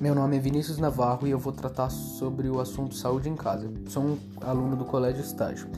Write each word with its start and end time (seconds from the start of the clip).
Meu 0.00 0.12
nome 0.12 0.36
é 0.36 0.40
Vinícius 0.40 0.76
Navarro 0.78 1.24
e 1.24 1.30
eu 1.30 1.38
vou 1.38 1.52
tratar 1.52 1.88
sobre 1.88 2.48
o 2.48 2.60
assunto 2.60 2.96
saúde 2.96 3.28
em 3.28 3.36
casa. 3.36 3.70
Sou 3.86 4.02
um 4.02 4.18
aluno 4.40 4.74
do 4.74 4.84
Colégio 4.84 5.22
Estágio, 5.22 5.68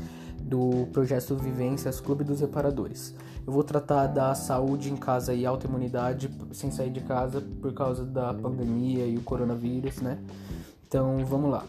do 0.41 0.87
projeto 0.91 1.37
Vivências 1.37 2.01
Clube 2.01 2.25
dos 2.25 2.41
Reparadores. 2.41 3.15
Eu 3.47 3.53
vou 3.53 3.63
tratar 3.63 4.07
da 4.07 4.35
saúde 4.35 4.91
em 4.91 4.97
casa 4.97 5.35
e 5.35 5.45
autoimunidade 5.45 6.31
sem 6.51 6.71
sair 6.71 6.91
de 6.91 7.03
casa 7.03 7.43
por 7.61 7.75
causa 7.75 8.07
da 8.07 8.33
pandemia 8.33 9.07
e 9.07 9.19
o 9.19 9.21
coronavírus, 9.21 10.01
né? 10.01 10.19
Então 10.87 11.25
vamos 11.25 11.51
lá. 11.51 11.65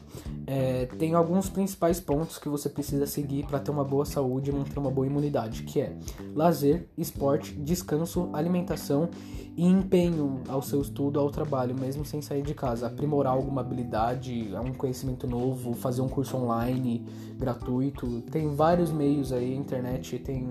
É, 0.45 0.85
tem 0.97 1.15
alguns 1.15 1.49
principais 1.49 1.99
pontos 1.99 2.37
que 2.37 2.47
você 2.47 2.69
precisa 2.69 3.07
seguir 3.07 3.45
para 3.45 3.59
ter 3.59 3.71
uma 3.71 3.83
boa 3.83 4.05
saúde 4.05 4.51
e 4.51 4.53
manter 4.53 4.77
uma 4.77 4.91
boa 4.91 5.07
imunidade, 5.07 5.63
que 5.63 5.81
é 5.81 5.97
lazer, 6.35 6.87
esporte, 6.97 7.53
descanso, 7.53 8.29
alimentação 8.33 9.09
e 9.55 9.65
empenho 9.65 10.41
ao 10.47 10.61
seu 10.61 10.79
estudo, 10.81 11.19
ao 11.19 11.31
trabalho, 11.31 11.75
mesmo 11.75 12.05
sem 12.05 12.21
sair 12.21 12.43
de 12.43 12.53
casa. 12.53 12.85
Aprimorar 12.85 13.33
alguma 13.33 13.61
habilidade, 13.61 14.49
um 14.63 14.73
conhecimento 14.73 15.25
novo, 15.25 15.73
fazer 15.73 16.01
um 16.01 16.07
curso 16.07 16.37
online 16.37 17.03
gratuito. 17.37 18.21
Tem 18.31 18.53
vários 18.53 18.91
meios 18.91 19.33
aí, 19.33 19.55
internet 19.55 20.19
tem 20.19 20.47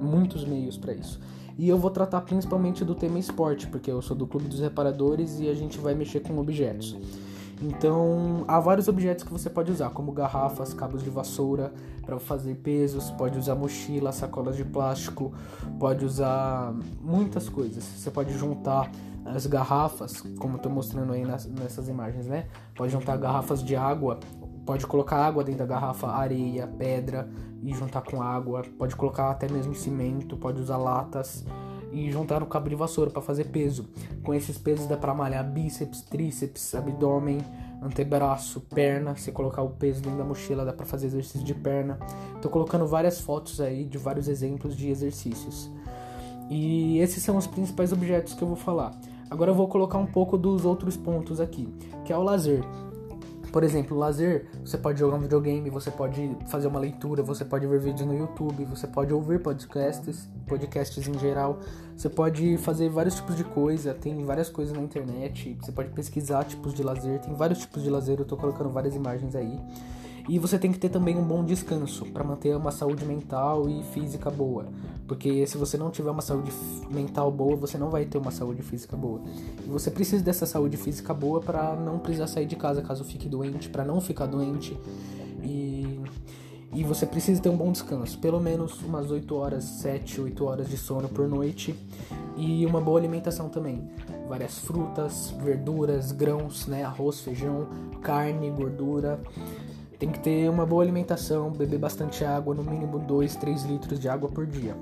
muitos 0.00 0.44
meios 0.44 0.76
para 0.76 0.92
isso. 0.92 1.20
E 1.56 1.68
eu 1.68 1.78
vou 1.78 1.90
tratar 1.90 2.22
principalmente 2.22 2.84
do 2.84 2.94
tema 2.94 3.18
esporte, 3.18 3.68
porque 3.68 3.90
eu 3.90 4.02
sou 4.02 4.16
do 4.16 4.26
Clube 4.26 4.48
dos 4.48 4.58
Reparadores 4.58 5.38
e 5.38 5.48
a 5.48 5.54
gente 5.54 5.78
vai 5.78 5.94
mexer 5.94 6.20
com 6.20 6.36
objetos. 6.38 6.96
Então, 7.62 8.44
há 8.48 8.58
vários 8.58 8.88
objetos 8.88 9.22
que 9.22 9.30
você 9.30 9.48
pode 9.48 9.70
usar, 9.70 9.90
como 9.90 10.10
garrafas, 10.10 10.74
cabos 10.74 11.00
de 11.00 11.08
vassoura 11.08 11.72
para 12.04 12.18
fazer 12.18 12.56
pesos, 12.56 13.08
pode 13.12 13.38
usar 13.38 13.54
mochila, 13.54 14.10
sacolas 14.10 14.56
de 14.56 14.64
plástico, 14.64 15.32
pode 15.78 16.04
usar 16.04 16.74
muitas 17.00 17.48
coisas. 17.48 17.84
Você 17.84 18.10
pode 18.10 18.36
juntar 18.36 18.90
as 19.24 19.46
garrafas, 19.46 20.20
como 20.40 20.56
estou 20.56 20.72
mostrando 20.72 21.12
aí 21.12 21.24
nas, 21.24 21.46
nessas 21.46 21.88
imagens, 21.88 22.26
né? 22.26 22.46
Pode 22.74 22.90
juntar 22.90 23.16
garrafas 23.16 23.62
de 23.62 23.76
água, 23.76 24.18
pode 24.66 24.84
colocar 24.84 25.24
água 25.24 25.44
dentro 25.44 25.60
da 25.60 25.66
garrafa, 25.66 26.08
areia, 26.08 26.66
pedra 26.66 27.28
e 27.62 27.72
juntar 27.72 28.02
com 28.02 28.20
água, 28.20 28.64
pode 28.76 28.96
colocar 28.96 29.30
até 29.30 29.48
mesmo 29.48 29.72
cimento, 29.72 30.36
pode 30.36 30.60
usar 30.60 30.78
latas 30.78 31.44
e 31.92 32.10
juntar 32.10 32.40
no 32.40 32.46
cabo 32.46 32.68
de 32.68 32.74
vassoura 32.74 33.10
para 33.10 33.22
fazer 33.22 33.44
peso. 33.44 33.88
Com 34.22 34.32
esses 34.32 34.56
pesos 34.56 34.86
dá 34.86 34.96
para 34.96 35.14
malhar 35.14 35.48
bíceps, 35.48 36.02
tríceps, 36.02 36.74
abdômen, 36.74 37.38
antebraço, 37.82 38.60
perna. 38.60 39.14
Se 39.16 39.30
colocar 39.30 39.62
o 39.62 39.70
peso 39.70 40.00
dentro 40.00 40.18
da 40.18 40.24
mochila 40.24 40.64
dá 40.64 40.72
para 40.72 40.86
fazer 40.86 41.06
exercício 41.06 41.44
de 41.44 41.54
perna. 41.54 41.98
Tô 42.40 42.48
colocando 42.48 42.86
várias 42.86 43.20
fotos 43.20 43.60
aí 43.60 43.84
de 43.84 43.98
vários 43.98 44.28
exemplos 44.28 44.76
de 44.76 44.88
exercícios. 44.88 45.70
E 46.48 46.98
esses 46.98 47.22
são 47.22 47.36
os 47.36 47.46
principais 47.46 47.92
objetos 47.92 48.34
que 48.34 48.42
eu 48.42 48.48
vou 48.48 48.56
falar. 48.56 48.92
Agora 49.30 49.50
eu 49.50 49.54
vou 49.54 49.68
colocar 49.68 49.98
um 49.98 50.06
pouco 50.06 50.36
dos 50.36 50.64
outros 50.64 50.96
pontos 50.96 51.40
aqui, 51.40 51.72
que 52.04 52.12
é 52.12 52.16
o 52.16 52.22
lazer. 52.22 52.62
Por 53.52 53.62
exemplo, 53.62 53.98
lazer, 53.98 54.46
você 54.64 54.78
pode 54.78 54.98
jogar 54.98 55.16
um 55.16 55.20
videogame, 55.20 55.68
você 55.68 55.90
pode 55.90 56.34
fazer 56.46 56.68
uma 56.68 56.80
leitura, 56.80 57.22
você 57.22 57.44
pode 57.44 57.66
ver 57.66 57.78
vídeos 57.78 58.08
no 58.08 58.16
YouTube, 58.16 58.64
você 58.64 58.86
pode 58.86 59.12
ouvir 59.12 59.40
podcasts, 59.40 60.26
podcasts 60.46 61.06
em 61.06 61.18
geral, 61.18 61.60
você 61.94 62.08
pode 62.08 62.56
fazer 62.56 62.88
vários 62.88 63.16
tipos 63.16 63.36
de 63.36 63.44
coisa, 63.44 63.92
tem 63.92 64.24
várias 64.24 64.48
coisas 64.48 64.74
na 64.74 64.82
internet, 64.82 65.54
você 65.60 65.70
pode 65.70 65.90
pesquisar 65.90 66.44
tipos 66.44 66.72
de 66.72 66.82
lazer, 66.82 67.20
tem 67.20 67.34
vários 67.34 67.58
tipos 67.58 67.82
de 67.82 67.90
lazer, 67.90 68.18
eu 68.18 68.24
tô 68.24 68.38
colocando 68.38 68.70
várias 68.70 68.96
imagens 68.96 69.36
aí. 69.36 69.60
E 70.28 70.38
você 70.38 70.58
tem 70.58 70.70
que 70.72 70.78
ter 70.78 70.88
também 70.88 71.16
um 71.16 71.24
bom 71.24 71.44
descanso 71.44 72.06
para 72.06 72.22
manter 72.22 72.56
uma 72.56 72.70
saúde 72.70 73.04
mental 73.04 73.68
e 73.68 73.82
física 73.92 74.30
boa. 74.30 74.66
Porque 75.06 75.46
se 75.46 75.58
você 75.58 75.76
não 75.76 75.90
tiver 75.90 76.10
uma 76.10 76.22
saúde 76.22 76.52
mental 76.90 77.30
boa, 77.30 77.56
você 77.56 77.76
não 77.76 77.90
vai 77.90 78.04
ter 78.04 78.18
uma 78.18 78.30
saúde 78.30 78.62
física 78.62 78.96
boa. 78.96 79.20
E 79.64 79.68
você 79.68 79.90
precisa 79.90 80.22
dessa 80.22 80.46
saúde 80.46 80.76
física 80.76 81.12
boa 81.12 81.40
para 81.40 81.74
não 81.74 81.98
precisar 81.98 82.28
sair 82.28 82.46
de 82.46 82.56
casa 82.56 82.82
caso 82.82 83.04
fique 83.04 83.28
doente, 83.28 83.68
para 83.68 83.84
não 83.84 84.00
ficar 84.00 84.26
doente. 84.26 84.78
E 85.42 86.00
e 86.74 86.82
você 86.82 87.04
precisa 87.04 87.40
ter 87.40 87.50
um 87.50 87.56
bom 87.56 87.70
descanso, 87.70 88.18
pelo 88.18 88.40
menos 88.40 88.80
umas 88.80 89.10
8 89.10 89.34
horas, 89.36 89.62
7, 89.64 90.22
8 90.22 90.42
horas 90.42 90.70
de 90.70 90.78
sono 90.78 91.06
por 91.06 91.28
noite 91.28 91.74
e 92.34 92.64
uma 92.64 92.80
boa 92.80 92.98
alimentação 92.98 93.50
também. 93.50 93.90
Várias 94.26 94.58
frutas, 94.58 95.34
verduras, 95.38 96.12
grãos, 96.12 96.66
né, 96.66 96.82
arroz, 96.82 97.20
feijão, 97.20 97.68
carne, 98.00 98.50
gordura. 98.50 99.20
Tem 100.02 100.10
que 100.10 100.18
ter 100.18 100.50
uma 100.50 100.66
boa 100.66 100.82
alimentação, 100.82 101.52
beber 101.52 101.78
bastante 101.78 102.24
água, 102.24 102.52
no 102.52 102.64
mínimo 102.64 102.98
2, 102.98 103.36
3 103.36 103.62
litros 103.66 104.00
de 104.00 104.08
água 104.08 104.28
por 104.28 104.44
dia. 104.44 104.76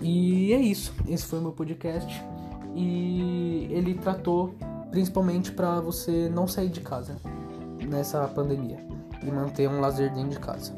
E 0.00 0.52
é 0.52 0.60
isso. 0.60 0.94
Esse 1.08 1.26
foi 1.26 1.40
o 1.40 1.42
meu 1.42 1.50
podcast. 1.50 2.24
E 2.72 3.66
ele 3.68 3.94
tratou 3.94 4.54
principalmente 4.92 5.50
para 5.50 5.80
você 5.80 6.30
não 6.32 6.46
sair 6.46 6.68
de 6.68 6.82
casa 6.82 7.16
nessa 7.84 8.28
pandemia 8.28 8.78
e 9.24 9.26
manter 9.28 9.68
um 9.68 9.80
lazer 9.80 10.14
dentro 10.14 10.30
de 10.30 10.38
casa. 10.38 10.72